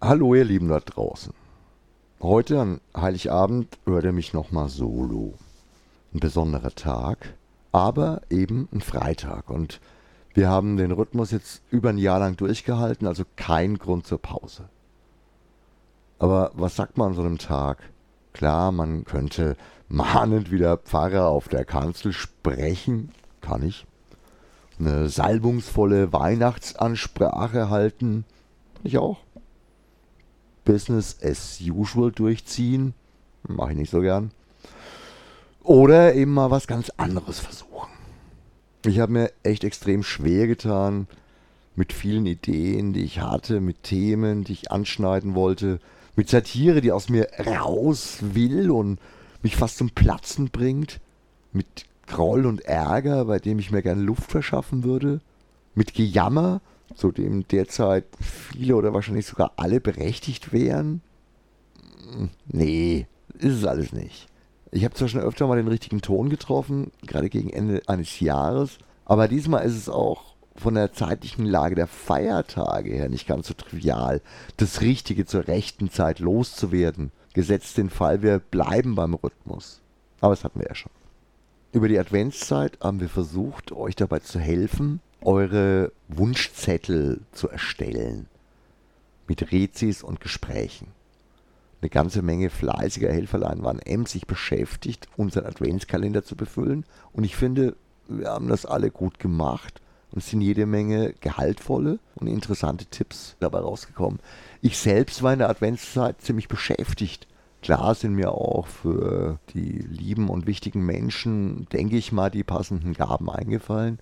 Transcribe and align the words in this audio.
Hallo 0.00 0.32
ihr 0.36 0.44
Lieben 0.44 0.68
da 0.68 0.78
draußen. 0.78 1.32
Heute 2.20 2.60
an 2.60 2.80
Heiligabend 2.96 3.78
hört 3.84 4.04
ihr 4.04 4.12
mich 4.12 4.32
nochmal 4.32 4.68
solo. 4.68 5.34
Ein 6.14 6.20
besonderer 6.20 6.72
Tag, 6.72 7.34
aber 7.72 8.22
eben 8.30 8.68
ein 8.72 8.80
Freitag 8.80 9.50
und 9.50 9.80
wir 10.34 10.48
haben 10.48 10.76
den 10.76 10.92
Rhythmus 10.92 11.32
jetzt 11.32 11.62
über 11.72 11.88
ein 11.88 11.98
Jahr 11.98 12.20
lang 12.20 12.36
durchgehalten, 12.36 13.08
also 13.08 13.24
kein 13.34 13.76
Grund 13.76 14.06
zur 14.06 14.22
Pause. 14.22 14.68
Aber 16.20 16.52
was 16.54 16.76
sagt 16.76 16.96
man 16.96 17.08
an 17.08 17.14
so 17.14 17.22
einem 17.22 17.38
Tag? 17.38 17.78
Klar, 18.34 18.70
man 18.70 19.04
könnte 19.04 19.56
mahnend 19.88 20.52
wie 20.52 20.58
der 20.58 20.76
Pfarrer 20.76 21.26
auf 21.26 21.48
der 21.48 21.64
Kanzel 21.64 22.12
sprechen, 22.12 23.10
kann 23.40 23.64
ich. 23.64 23.84
Eine 24.78 25.08
salbungsvolle 25.08 26.12
Weihnachtsansprache 26.12 27.68
halten, 27.68 28.24
ich 28.84 28.98
auch. 28.98 29.18
Business 30.68 31.16
as 31.22 31.58
usual 31.62 32.12
durchziehen, 32.12 32.92
mache 33.48 33.70
ich 33.72 33.78
nicht 33.78 33.90
so 33.90 34.02
gern. 34.02 34.32
Oder 35.62 36.14
eben 36.14 36.34
mal 36.34 36.50
was 36.50 36.66
ganz 36.66 36.90
anderes 36.98 37.40
versuchen. 37.40 37.88
Ich 38.84 38.98
habe 39.00 39.12
mir 39.12 39.32
echt 39.42 39.64
extrem 39.64 40.02
schwer 40.02 40.46
getan 40.46 41.06
mit 41.74 41.94
vielen 41.94 42.26
Ideen, 42.26 42.92
die 42.92 43.02
ich 43.02 43.20
hatte, 43.20 43.60
mit 43.60 43.82
Themen, 43.82 44.44
die 44.44 44.52
ich 44.52 44.70
anschneiden 44.70 45.34
wollte, 45.34 45.80
mit 46.16 46.28
Satire, 46.28 46.82
die 46.82 46.92
aus 46.92 47.08
mir 47.08 47.28
raus 47.46 48.18
will 48.20 48.70
und 48.70 48.98
mich 49.42 49.56
fast 49.56 49.78
zum 49.78 49.88
Platzen 49.90 50.50
bringt, 50.50 51.00
mit 51.50 51.86
Groll 52.06 52.44
und 52.44 52.60
Ärger, 52.66 53.24
bei 53.24 53.38
dem 53.38 53.58
ich 53.58 53.70
mir 53.70 53.80
gerne 53.80 54.02
Luft 54.02 54.30
verschaffen 54.30 54.84
würde, 54.84 55.22
mit 55.74 55.94
Gejammer, 55.94 56.60
zu 56.94 57.12
dem 57.12 57.46
derzeit 57.48 58.04
viele 58.20 58.76
oder 58.76 58.94
wahrscheinlich 58.94 59.26
sogar 59.26 59.52
alle 59.56 59.80
berechtigt 59.80 60.52
wären? 60.52 61.02
Nee, 62.46 63.06
ist 63.38 63.56
es 63.56 63.64
alles 63.64 63.92
nicht. 63.92 64.28
Ich 64.70 64.84
habe 64.84 64.94
zwar 64.94 65.08
schon 65.08 65.20
öfter 65.20 65.46
mal 65.46 65.56
den 65.56 65.68
richtigen 65.68 66.00
Ton 66.00 66.28
getroffen, 66.28 66.90
gerade 67.06 67.30
gegen 67.30 67.50
Ende 67.50 67.82
eines 67.86 68.20
Jahres, 68.20 68.78
aber 69.04 69.28
diesmal 69.28 69.64
ist 69.64 69.76
es 69.76 69.88
auch 69.88 70.34
von 70.56 70.74
der 70.74 70.92
zeitlichen 70.92 71.46
Lage 71.46 71.74
der 71.74 71.86
Feiertage 71.86 72.90
her 72.90 73.08
nicht 73.08 73.26
ganz 73.26 73.48
so 73.48 73.54
trivial, 73.54 74.20
das 74.56 74.80
Richtige 74.80 75.24
zur 75.24 75.46
rechten 75.48 75.90
Zeit 75.90 76.18
loszuwerden, 76.18 77.12
gesetzt 77.32 77.78
den 77.78 77.90
Fall, 77.90 78.22
wir 78.22 78.40
bleiben 78.40 78.94
beim 78.94 79.14
Rhythmus. 79.14 79.80
Aber 80.20 80.34
das 80.34 80.44
hatten 80.44 80.60
wir 80.60 80.66
ja 80.68 80.74
schon. 80.74 80.92
Über 81.72 81.88
die 81.88 81.98
Adventszeit 81.98 82.78
haben 82.82 83.00
wir 83.00 83.08
versucht, 83.08 83.72
euch 83.72 83.94
dabei 83.94 84.18
zu 84.18 84.38
helfen, 84.38 85.00
eure 85.22 85.92
Wunschzettel 86.08 87.20
zu 87.32 87.48
erstellen. 87.48 88.26
Mit 89.26 89.52
Rezis 89.52 90.02
und 90.02 90.20
Gesprächen. 90.20 90.88
Eine 91.80 91.90
ganze 91.90 92.22
Menge 92.22 92.50
fleißiger 92.50 93.12
Helferlein 93.12 93.62
waren 93.62 93.78
emsig 93.78 94.26
beschäftigt, 94.26 95.08
unseren 95.16 95.46
Adventskalender 95.46 96.24
zu 96.24 96.34
befüllen. 96.34 96.84
Und 97.12 97.24
ich 97.24 97.36
finde, 97.36 97.76
wir 98.08 98.30
haben 98.30 98.48
das 98.48 98.66
alle 98.66 98.90
gut 98.90 99.18
gemacht. 99.18 99.80
Und 100.10 100.22
es 100.22 100.30
sind 100.30 100.40
jede 100.40 100.66
Menge 100.66 101.14
gehaltvolle 101.20 101.98
und 102.16 102.26
interessante 102.26 102.86
Tipps 102.86 103.36
dabei 103.40 103.58
rausgekommen. 103.58 104.20
Ich 104.62 104.78
selbst 104.78 105.22
war 105.22 105.34
in 105.34 105.40
der 105.40 105.50
Adventszeit 105.50 106.20
ziemlich 106.22 106.48
beschäftigt. 106.48 107.28
Klar 107.62 107.94
sind 107.94 108.14
mir 108.14 108.32
auch 108.32 108.66
für 108.66 109.38
die 109.52 109.78
lieben 109.78 110.30
und 110.30 110.46
wichtigen 110.46 110.84
Menschen, 110.84 111.68
denke 111.72 111.96
ich 111.96 112.12
mal, 112.12 112.30
die 112.30 112.44
passenden 112.44 112.94
Gaben 112.94 113.28
eingefallen. 113.30 113.98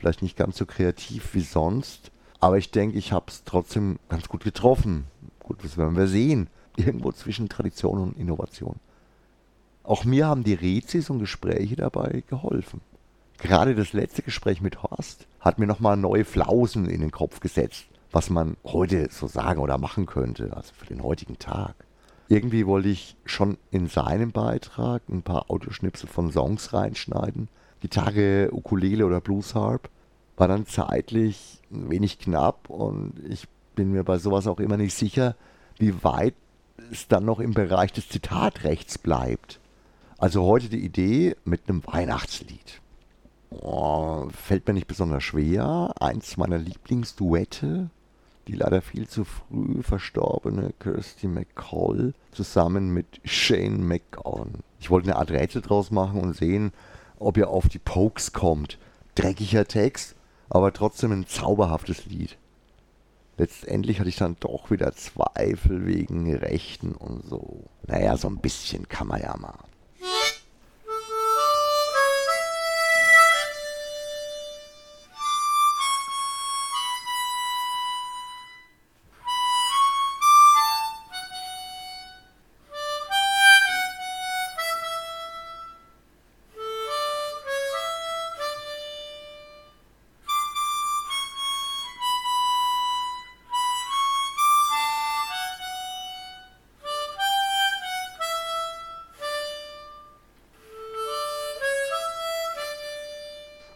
Vielleicht 0.00 0.22
nicht 0.22 0.38
ganz 0.38 0.56
so 0.56 0.64
kreativ 0.64 1.34
wie 1.34 1.42
sonst. 1.42 2.10
Aber 2.40 2.56
ich 2.56 2.70
denke, 2.70 2.96
ich 2.96 3.12
habe 3.12 3.26
es 3.28 3.44
trotzdem 3.44 3.98
ganz 4.08 4.28
gut 4.28 4.44
getroffen. 4.44 5.04
Gut, 5.40 5.62
das 5.62 5.76
werden 5.76 5.94
wir 5.94 6.06
sehen. 6.06 6.48
Irgendwo 6.76 7.12
zwischen 7.12 7.50
Tradition 7.50 8.00
und 8.00 8.16
Innovation. 8.16 8.76
Auch 9.82 10.06
mir 10.06 10.26
haben 10.26 10.42
die 10.42 10.54
Rezis 10.54 11.10
und 11.10 11.18
Gespräche 11.18 11.76
dabei 11.76 12.22
geholfen. 12.28 12.80
Gerade 13.36 13.74
das 13.74 13.92
letzte 13.92 14.22
Gespräch 14.22 14.62
mit 14.62 14.82
Horst 14.82 15.26
hat 15.38 15.58
mir 15.58 15.66
nochmal 15.66 15.98
neue 15.98 16.24
Flausen 16.24 16.88
in 16.88 17.02
den 17.02 17.10
Kopf 17.10 17.40
gesetzt, 17.40 17.84
was 18.10 18.30
man 18.30 18.56
heute 18.64 19.08
so 19.10 19.26
sagen 19.26 19.60
oder 19.60 19.76
machen 19.76 20.06
könnte, 20.06 20.56
also 20.56 20.72
für 20.74 20.86
den 20.86 21.02
heutigen 21.02 21.38
Tag. 21.38 21.74
Irgendwie 22.28 22.66
wollte 22.66 22.88
ich 22.88 23.16
schon 23.26 23.58
in 23.70 23.86
seinem 23.86 24.32
Beitrag 24.32 25.02
ein 25.10 25.22
paar 25.22 25.50
Audioschnipsel 25.50 26.08
von 26.08 26.30
Songs 26.30 26.72
reinschneiden, 26.72 27.48
Gitarre, 27.80 28.50
Ukulele 28.52 29.06
oder 29.06 29.20
Bluesharp, 29.20 29.88
war 30.36 30.48
dann 30.48 30.66
zeitlich 30.66 31.60
ein 31.70 31.90
wenig 31.90 32.18
knapp 32.18 32.70
und 32.70 33.14
ich 33.28 33.46
bin 33.74 33.92
mir 33.92 34.04
bei 34.04 34.18
sowas 34.18 34.46
auch 34.46 34.60
immer 34.60 34.76
nicht 34.76 34.94
sicher, 34.94 35.36
wie 35.78 36.02
weit 36.02 36.34
es 36.90 37.08
dann 37.08 37.24
noch 37.24 37.40
im 37.40 37.52
Bereich 37.52 37.92
des 37.92 38.08
Zitatrechts 38.08 38.98
bleibt. 38.98 39.60
Also 40.18 40.44
heute 40.44 40.68
die 40.68 40.84
Idee 40.84 41.36
mit 41.44 41.62
einem 41.68 41.82
Weihnachtslied. 41.86 42.80
Oh, 43.50 44.28
fällt 44.30 44.66
mir 44.68 44.74
nicht 44.74 44.86
besonders 44.86 45.24
schwer. 45.24 45.92
Eins 45.98 46.36
meiner 46.36 46.58
Lieblingsduette, 46.58 47.90
die 48.46 48.52
leider 48.52 48.80
viel 48.80 49.08
zu 49.08 49.24
früh 49.24 49.82
verstorbene 49.82 50.72
Kirsty 50.78 51.26
McCall 51.26 52.14
zusammen 52.32 52.92
mit 52.92 53.20
Shane 53.24 53.86
McGowan. 53.86 54.54
Ich 54.78 54.90
wollte 54.90 55.08
eine 55.08 55.16
Art 55.16 55.30
Rätsel 55.30 55.62
draus 55.62 55.90
machen 55.90 56.20
und 56.20 56.36
sehen, 56.36 56.72
ob 57.20 57.36
ihr 57.36 57.48
auf 57.48 57.68
die 57.68 57.78
Pokes 57.78 58.32
kommt. 58.32 58.78
Dreckiger 59.14 59.66
Text, 59.66 60.16
aber 60.48 60.72
trotzdem 60.72 61.12
ein 61.12 61.26
zauberhaftes 61.26 62.06
Lied. 62.06 62.36
Letztendlich 63.38 64.00
hatte 64.00 64.08
ich 64.08 64.16
dann 64.16 64.36
doch 64.40 64.70
wieder 64.70 64.92
Zweifel 64.92 65.86
wegen 65.86 66.34
Rechten 66.34 66.92
und 66.92 67.24
so. 67.24 67.64
Naja, 67.86 68.16
so 68.16 68.28
ein 68.28 68.38
bisschen 68.38 68.88
kann 68.88 69.06
man 69.06 69.22
ja 69.22 69.36
mal. 69.36 69.58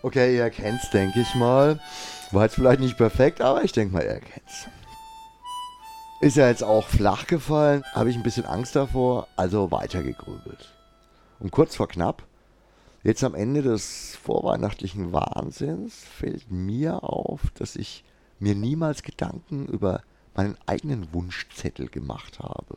Okay, 0.04 0.36
ihr 0.36 0.50
kennt's, 0.50 0.90
denke 0.90 1.18
ich 1.18 1.34
mal. 1.34 1.80
War 2.30 2.42
jetzt 2.42 2.56
vielleicht 2.56 2.80
nicht 2.80 2.98
perfekt, 2.98 3.40
aber 3.40 3.64
ich 3.64 3.72
denke 3.72 3.94
mal, 3.94 4.04
ihr 4.04 4.20
kennt's. 4.20 4.68
Ist 6.20 6.36
ja 6.36 6.46
jetzt 6.46 6.62
auch 6.62 6.86
flach 6.86 7.26
gefallen, 7.26 7.82
habe 7.94 8.10
ich 8.10 8.16
ein 8.16 8.22
bisschen 8.22 8.44
Angst 8.44 8.76
davor, 8.76 9.28
also 9.36 9.70
weitergegrübelt. 9.70 10.74
Und 11.40 11.52
kurz 11.52 11.76
vor 11.76 11.88
knapp, 11.88 12.22
jetzt 13.02 13.24
am 13.24 13.34
Ende 13.34 13.62
des 13.62 14.14
vorweihnachtlichen 14.22 15.14
Wahnsinns, 15.14 16.04
fällt 16.04 16.50
mir 16.50 17.02
auf, 17.02 17.40
dass 17.54 17.74
ich 17.74 18.04
mir 18.38 18.54
niemals 18.54 19.04
Gedanken 19.04 19.64
über 19.64 20.02
meinen 20.34 20.58
eigenen 20.66 21.14
Wunschzettel 21.14 21.88
gemacht 21.88 22.40
habe. 22.40 22.76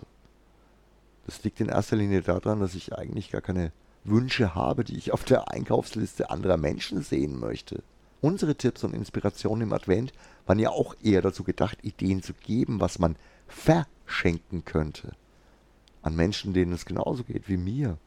Das 1.25 1.43
liegt 1.43 1.59
in 1.59 1.67
erster 1.67 1.97
Linie 1.97 2.21
daran, 2.21 2.61
dass 2.61 2.73
ich 2.73 2.97
eigentlich 2.97 3.31
gar 3.31 3.41
keine 3.41 3.73
Wünsche 4.07 4.55
habe, 4.55 4.83
die 4.83 4.97
ich 4.97 5.11
auf 5.11 5.23
der 5.23 5.51
Einkaufsliste 5.51 6.29
anderer 6.29 6.57
Menschen 6.57 7.01
sehen 7.01 7.39
möchte. 7.39 7.83
Unsere 8.21 8.55
Tipps 8.55 8.83
und 8.83 8.93
Inspirationen 8.93 9.67
im 9.67 9.73
Advent 9.73 10.11
waren 10.45 10.59
ja 10.59 10.69
auch 10.69 10.95
eher 11.03 11.21
dazu 11.21 11.43
gedacht, 11.43 11.77
Ideen 11.83 12.23
zu 12.23 12.33
geben, 12.33 12.79
was 12.79 12.99
man 12.99 13.15
verschenken 13.47 14.65
könnte. 14.65 15.11
An 16.01 16.15
Menschen, 16.15 16.53
denen 16.53 16.73
es 16.73 16.85
genauso 16.85 17.23
geht 17.23 17.47
wie 17.47 17.57
mir, 17.57 17.97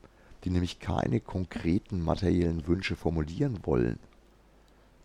die 0.45 0.51
nämlich 0.51 0.81
keine 0.81 1.21
konkreten 1.21 2.03
materiellen 2.03 2.67
Wünsche 2.67 2.97
formulieren 2.97 3.61
wollen. 3.63 3.99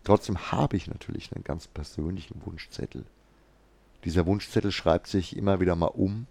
Trotzdem 0.02 0.50
habe 0.50 0.76
ich 0.76 0.86
natürlich 0.86 1.32
einen 1.34 1.44
ganz 1.44 1.66
persönlichen 1.66 2.40
Wunschzettel. 2.44 3.04
Dieser 4.04 4.26
Wunschzettel 4.26 4.72
schreibt 4.72 5.08
sich 5.08 5.36
immer 5.36 5.60
wieder 5.60 5.76
mal 5.76 5.86
um, 5.86 6.26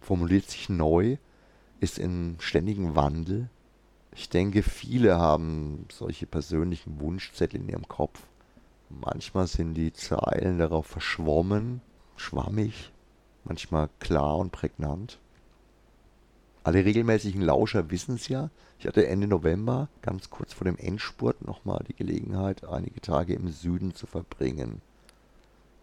formuliert 0.00 0.48
sich 0.48 0.68
neu, 0.68 1.18
ist 1.80 1.98
in 1.98 2.36
ständigem 2.38 2.94
Wandel 2.94 3.50
ich 4.14 4.28
denke, 4.28 4.62
viele 4.62 5.18
haben 5.18 5.86
solche 5.90 6.26
persönlichen 6.26 7.00
Wunschzettel 7.00 7.60
in 7.60 7.68
ihrem 7.68 7.88
Kopf. 7.88 8.20
Manchmal 8.88 9.46
sind 9.46 9.74
die 9.74 9.92
Zeilen 9.92 10.58
darauf 10.58 10.86
verschwommen, 10.86 11.80
schwammig, 12.16 12.92
manchmal 13.44 13.88
klar 14.00 14.36
und 14.36 14.52
prägnant. 14.52 15.18
Alle 16.64 16.84
regelmäßigen 16.84 17.42
Lauscher 17.42 17.90
wissen 17.90 18.16
es 18.16 18.28
ja. 18.28 18.50
Ich 18.78 18.86
hatte 18.86 19.06
Ende 19.06 19.26
November, 19.26 19.88
ganz 20.02 20.30
kurz 20.30 20.52
vor 20.52 20.66
dem 20.66 20.76
Endspurt, 20.76 21.44
nochmal 21.44 21.82
die 21.88 21.94
Gelegenheit, 21.94 22.64
einige 22.64 23.00
Tage 23.00 23.34
im 23.34 23.48
Süden 23.48 23.94
zu 23.94 24.06
verbringen. 24.06 24.82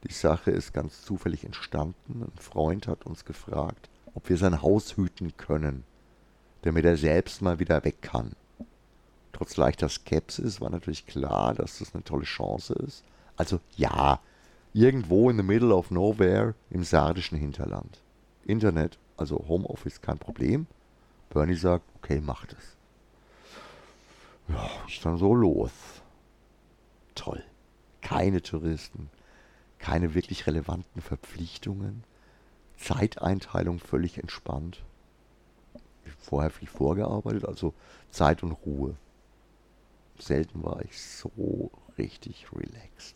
Die 0.07 0.13
Sache 0.13 0.51
ist 0.51 0.73
ganz 0.73 1.01
zufällig 1.03 1.43
entstanden. 1.43 2.23
Ein 2.23 2.39
Freund 2.39 2.87
hat 2.87 3.05
uns 3.05 3.25
gefragt, 3.25 3.89
ob 4.13 4.29
wir 4.29 4.37
sein 4.37 4.61
Haus 4.61 4.95
hüten 4.95 5.35
können, 5.35 5.83
damit 6.61 6.85
er 6.85 6.97
selbst 6.97 7.41
mal 7.41 7.59
wieder 7.59 7.83
weg 7.83 8.01
kann. 8.01 8.33
Trotz 9.31 9.57
leichter 9.57 9.87
Skepsis 9.87 10.59
war 10.59 10.69
natürlich 10.69 11.05
klar, 11.05 11.53
dass 11.53 11.79
das 11.79 11.93
eine 11.93 12.03
tolle 12.03 12.25
Chance 12.25 12.73
ist. 12.73 13.03
Also 13.37 13.59
ja, 13.77 14.19
irgendwo 14.73 15.29
in 15.29 15.37
the 15.37 15.43
middle 15.43 15.73
of 15.73 15.91
nowhere 15.91 16.55
im 16.69 16.83
sardischen 16.83 17.37
Hinterland. 17.37 18.01
Internet, 18.45 18.97
also 19.17 19.45
Homeoffice, 19.47 20.01
kein 20.01 20.17
Problem. 20.17 20.67
Bernie 21.29 21.55
sagt, 21.55 21.85
okay, 21.97 22.19
macht 22.19 22.53
es. 22.53 22.75
Ja, 24.49 24.69
ich 24.87 24.99
dann 25.01 25.17
so 25.17 25.35
los. 25.35 25.71
Toll. 27.15 27.43
Keine 28.01 28.41
Touristen, 28.41 29.09
keine 29.77 30.15
wirklich 30.15 30.47
relevanten 30.47 31.01
Verpflichtungen, 31.01 32.03
Zeiteinteilung 32.77 33.79
völlig 33.79 34.17
entspannt. 34.17 34.83
Vorher 36.29 36.51
viel 36.51 36.67
vorgearbeitet, 36.67 37.43
also 37.43 37.73
Zeit 38.11 38.43
und 38.43 38.51
Ruhe. 38.51 38.95
Selten 40.19 40.63
war 40.63 40.79
ich 40.83 41.01
so 41.01 41.71
richtig 41.97 42.45
relaxed. 42.53 43.15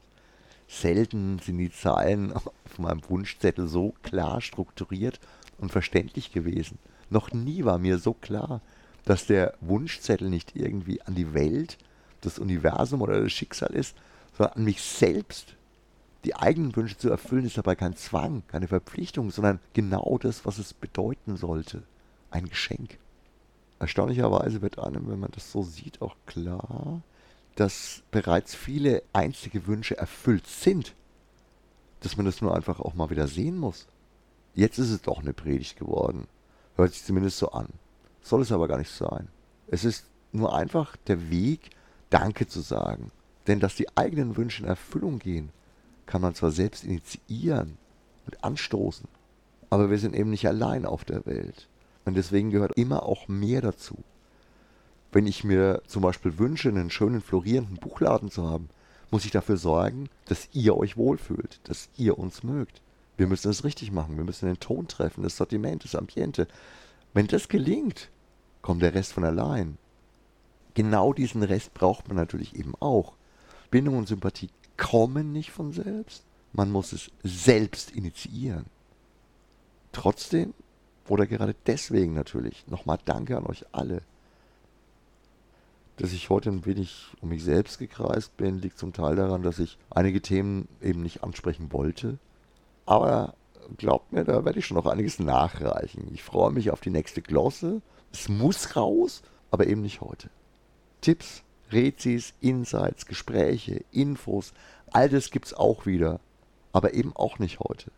Selten 0.67 1.37
sind 1.37 1.59
die 1.59 1.71
Zahlen 1.71 2.33
auf 2.33 2.79
meinem 2.79 3.07
Wunschzettel 3.07 3.67
so 3.67 3.93
klar 4.01 4.41
strukturiert 4.41 5.19
und 5.59 5.71
verständlich 5.71 6.31
gewesen. 6.31 6.79
Noch 7.11 7.31
nie 7.31 7.63
war 7.65 7.77
mir 7.77 7.99
so 7.99 8.13
klar, 8.13 8.61
dass 9.05 9.27
der 9.27 9.53
Wunschzettel 9.61 10.27
nicht 10.27 10.55
irgendwie 10.55 10.99
an 11.03 11.13
die 11.13 11.35
Welt, 11.35 11.77
das 12.21 12.39
Universum 12.39 13.03
oder 13.03 13.21
das 13.21 13.31
Schicksal 13.31 13.75
ist, 13.75 13.95
sondern 14.35 14.57
an 14.57 14.63
mich 14.63 14.81
selbst. 14.81 15.55
Die 16.25 16.35
eigenen 16.35 16.75
Wünsche 16.75 16.97
zu 16.97 17.11
erfüllen 17.11 17.45
ist 17.45 17.59
dabei 17.59 17.75
kein 17.75 17.95
Zwang, 17.95 18.41
keine 18.47 18.67
Verpflichtung, 18.67 19.29
sondern 19.29 19.59
genau 19.73 20.17
das, 20.19 20.47
was 20.47 20.57
es 20.57 20.73
bedeuten 20.73 21.37
sollte. 21.37 21.83
Ein 22.31 22.49
Geschenk. 22.49 22.97
Erstaunlicherweise 23.79 24.61
wird 24.61 24.79
einem, 24.79 25.09
wenn 25.09 25.19
man 25.19 25.31
das 25.31 25.51
so 25.51 25.63
sieht, 25.63 26.01
auch 26.01 26.15
klar, 26.25 27.01
dass 27.55 28.03
bereits 28.11 28.55
viele 28.55 29.03
einzige 29.13 29.67
Wünsche 29.67 29.97
erfüllt 29.97 30.47
sind. 30.47 30.95
Dass 31.99 32.17
man 32.17 32.25
das 32.25 32.41
nur 32.41 32.55
einfach 32.55 32.79
auch 32.79 32.93
mal 32.93 33.09
wieder 33.09 33.27
sehen 33.27 33.57
muss. 33.57 33.87
Jetzt 34.55 34.77
ist 34.77 34.89
es 34.89 35.01
doch 35.01 35.19
eine 35.19 35.33
Predigt 35.33 35.77
geworden. 35.77 36.27
Hört 36.75 36.93
sich 36.93 37.03
zumindest 37.03 37.37
so 37.37 37.51
an. 37.51 37.67
Soll 38.21 38.41
es 38.41 38.51
aber 38.51 38.67
gar 38.67 38.77
nicht 38.77 38.91
sein. 38.91 39.27
Es 39.67 39.83
ist 39.85 40.05
nur 40.31 40.55
einfach 40.55 40.95
der 41.07 41.29
Weg, 41.29 41.71
Danke 42.09 42.47
zu 42.47 42.61
sagen. 42.61 43.11
Denn 43.47 43.59
dass 43.59 43.75
die 43.75 43.97
eigenen 43.97 44.37
Wünsche 44.37 44.63
in 44.63 44.69
Erfüllung 44.69 45.19
gehen, 45.19 45.49
kann 46.05 46.21
man 46.21 46.35
zwar 46.35 46.51
selbst 46.51 46.83
initiieren 46.83 47.77
und 48.25 48.43
anstoßen, 48.43 49.07
aber 49.69 49.89
wir 49.89 49.97
sind 49.97 50.15
eben 50.15 50.29
nicht 50.29 50.47
allein 50.47 50.85
auf 50.85 51.03
der 51.05 51.25
Welt. 51.25 51.67
Und 52.05 52.15
deswegen 52.15 52.51
gehört 52.51 52.77
immer 52.77 53.03
auch 53.03 53.27
mehr 53.27 53.61
dazu. 53.61 54.03
Wenn 55.11 55.27
ich 55.27 55.43
mir 55.43 55.81
zum 55.87 56.01
Beispiel 56.01 56.37
wünsche, 56.37 56.69
einen 56.69 56.89
schönen 56.89 57.21
florierenden 57.21 57.77
Buchladen 57.77 58.31
zu 58.31 58.49
haben, 58.49 58.69
muss 59.11 59.25
ich 59.25 59.31
dafür 59.31 59.57
sorgen, 59.57 60.09
dass 60.25 60.49
ihr 60.53 60.75
euch 60.75 60.97
wohlfühlt, 60.97 61.59
dass 61.65 61.89
ihr 61.97 62.17
uns 62.17 62.43
mögt. 62.43 62.81
Wir 63.15 63.27
müssen 63.27 63.51
es 63.51 63.63
richtig 63.63 63.91
machen, 63.91 64.17
wir 64.17 64.23
müssen 64.23 64.47
den 64.47 64.59
Ton 64.59 64.87
treffen, 64.87 65.21
das 65.21 65.37
Sortiment, 65.37 65.83
das 65.83 65.95
Ambiente. 65.95 66.47
Wenn 67.13 67.27
das 67.27 67.47
gelingt, 67.47 68.09
kommt 68.63 68.81
der 68.81 68.95
Rest 68.95 69.13
von 69.13 69.23
allein. 69.23 69.77
Genau 70.73 71.13
diesen 71.13 71.43
Rest 71.43 71.75
braucht 71.75 72.07
man 72.07 72.17
natürlich 72.17 72.55
eben 72.55 72.73
auch. 72.79 73.13
Bindung 73.69 73.97
und 73.97 74.07
Sympathie 74.07 74.49
kommen 74.77 75.31
nicht 75.31 75.51
von 75.51 75.71
selbst. 75.71 76.23
Man 76.51 76.71
muss 76.71 76.91
es 76.91 77.11
selbst 77.23 77.91
initiieren. 77.91 78.65
Trotzdem, 79.91 80.55
oder 81.07 81.27
gerade 81.27 81.55
deswegen 81.65 82.13
natürlich, 82.13 82.65
nochmal 82.67 82.99
Danke 83.03 83.37
an 83.37 83.45
euch 83.45 83.65
alle. 83.71 84.01
Dass 85.97 86.13
ich 86.13 86.29
heute 86.29 86.49
ein 86.49 86.65
wenig 86.65 87.11
um 87.21 87.29
mich 87.29 87.43
selbst 87.43 87.77
gekreist 87.77 88.35
bin, 88.37 88.59
liegt 88.59 88.77
zum 88.77 88.93
Teil 88.93 89.15
daran, 89.15 89.43
dass 89.43 89.59
ich 89.59 89.77
einige 89.89 90.21
Themen 90.21 90.67
eben 90.81 91.01
nicht 91.01 91.23
ansprechen 91.23 91.71
wollte. 91.71 92.17
Aber 92.85 93.35
glaubt 93.77 94.11
mir, 94.11 94.23
da 94.23 94.43
werde 94.45 94.59
ich 94.59 94.65
schon 94.65 94.77
noch 94.77 94.87
einiges 94.87 95.19
nachreichen. 95.19 96.09
Ich 96.13 96.23
freue 96.23 96.51
mich 96.51 96.71
auf 96.71 96.81
die 96.81 96.89
nächste 96.89 97.21
Glosse. 97.21 97.81
Es 98.11 98.29
muss 98.29 98.75
raus, 98.75 99.21
aber 99.51 99.67
eben 99.67 99.81
nicht 99.81 100.01
heute. 100.01 100.29
Tipps, 101.01 101.43
Rezis, 101.71 102.33
Insights, 102.39 103.05
Gespräche, 103.05 103.83
Infos, 103.91 104.53
all 104.91 105.09
das 105.09 105.31
gibt 105.31 105.47
es 105.47 105.53
auch 105.53 105.85
wieder, 105.85 106.19
aber 106.71 106.93
eben 106.93 107.15
auch 107.15 107.39
nicht 107.39 107.59
heute. 107.59 107.91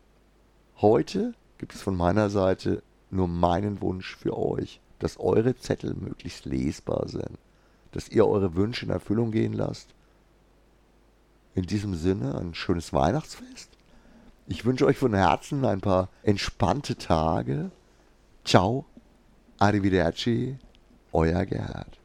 Heute 0.82 1.34
gibt 1.58 1.74
es 1.74 1.82
von 1.82 1.96
meiner 1.96 2.30
Seite 2.30 2.84
nur 3.10 3.28
meinen 3.28 3.82
Wunsch 3.82 4.16
für 4.16 4.38
euch, 4.38 4.80
dass 5.00 5.20
eure 5.20 5.56
Zettel 5.56 5.94
möglichst 5.94 6.46
lesbar 6.46 7.08
sind, 7.08 7.38
dass 7.92 8.10
ihr 8.10 8.28
eure 8.28 8.56
Wünsche 8.56 8.86
in 8.86 8.92
Erfüllung 8.92 9.32
gehen 9.32 9.54
lasst. 9.54 9.90
In 11.54 11.66
diesem 11.66 11.96
Sinne 11.96 12.38
ein 12.38 12.54
schönes 12.54 12.92
Weihnachtsfest 12.94 13.76
ich 14.48 14.64
wünsche 14.64 14.86
euch 14.86 14.98
von 14.98 15.14
Herzen 15.14 15.66
ein 15.66 15.82
paar 15.82 16.10
entspannte 16.22 16.96
Tage. 16.98 17.72
Ciao, 18.44 18.86
arrivederci, 19.58 20.58
euer 21.12 21.46
Gerhard. 21.46 21.98